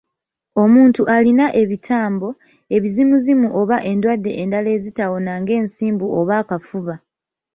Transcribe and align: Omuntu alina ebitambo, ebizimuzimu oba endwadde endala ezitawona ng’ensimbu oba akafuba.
Omuntu 0.63 1.01
alina 1.15 1.45
ebitambo, 1.61 2.27
ebizimuzimu 2.75 3.47
oba 3.59 3.77
endwadde 3.91 4.31
endala 4.41 4.69
ezitawona 4.77 5.31
ng’ensimbu 5.41 6.05
oba 6.19 6.33
akafuba. 6.41 6.95